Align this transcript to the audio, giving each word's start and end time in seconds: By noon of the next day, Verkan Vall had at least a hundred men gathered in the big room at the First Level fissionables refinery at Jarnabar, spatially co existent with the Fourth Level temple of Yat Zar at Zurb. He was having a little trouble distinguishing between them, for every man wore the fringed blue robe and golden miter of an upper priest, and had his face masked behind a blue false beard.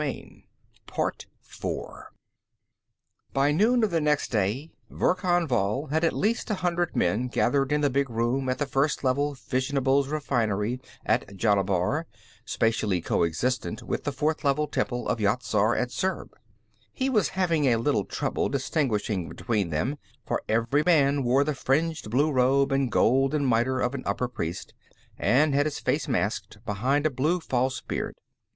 By 0.01 0.41
noon 3.51 3.83
of 3.83 3.91
the 3.91 4.01
next 4.01 4.31
day, 4.31 4.71
Verkan 4.89 5.47
Vall 5.47 5.85
had 5.91 6.03
at 6.03 6.11
least 6.13 6.49
a 6.49 6.55
hundred 6.55 6.95
men 6.95 7.27
gathered 7.27 7.71
in 7.71 7.81
the 7.81 7.89
big 7.91 8.09
room 8.09 8.49
at 8.49 8.57
the 8.57 8.65
First 8.65 9.03
Level 9.03 9.35
fissionables 9.35 10.07
refinery 10.09 10.81
at 11.05 11.37
Jarnabar, 11.37 12.07
spatially 12.45 12.99
co 12.99 13.23
existent 13.23 13.83
with 13.83 14.03
the 14.03 14.11
Fourth 14.11 14.43
Level 14.43 14.65
temple 14.65 15.07
of 15.07 15.21
Yat 15.21 15.43
Zar 15.43 15.75
at 15.75 15.91
Zurb. 15.91 16.35
He 16.91 17.07
was 17.07 17.29
having 17.37 17.65
a 17.67 17.75
little 17.75 18.05
trouble 18.05 18.49
distinguishing 18.49 19.29
between 19.29 19.69
them, 19.69 19.99
for 20.25 20.41
every 20.49 20.81
man 20.83 21.21
wore 21.23 21.43
the 21.43 21.53
fringed 21.53 22.09
blue 22.09 22.31
robe 22.31 22.71
and 22.71 22.91
golden 22.91 23.45
miter 23.45 23.79
of 23.79 23.93
an 23.93 24.01
upper 24.07 24.27
priest, 24.27 24.73
and 25.19 25.53
had 25.53 25.67
his 25.67 25.77
face 25.77 26.07
masked 26.07 26.57
behind 26.65 27.05
a 27.05 27.11
blue 27.11 27.39
false 27.39 27.81
beard. 27.81 28.15